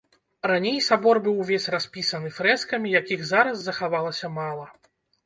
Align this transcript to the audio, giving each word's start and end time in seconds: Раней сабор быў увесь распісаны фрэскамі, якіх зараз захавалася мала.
Раней 0.51 0.77
сабор 0.85 1.19
быў 1.27 1.35
увесь 1.43 1.67
распісаны 1.75 2.31
фрэскамі, 2.37 2.95
якіх 3.01 3.21
зараз 3.33 3.61
захавалася 3.67 4.31
мала. 4.39 4.67